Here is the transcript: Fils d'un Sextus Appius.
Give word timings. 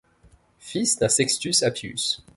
Fils 0.57 0.97
d'un 0.97 1.09
Sextus 1.09 1.61
Appius. 1.61 2.25